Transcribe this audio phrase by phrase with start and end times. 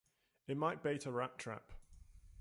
[0.47, 1.73] It might bait a rat-trap.